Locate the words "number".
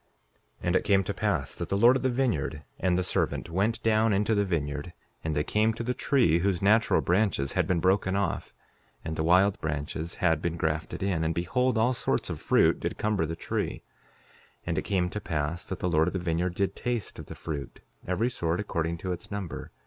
19.29-19.71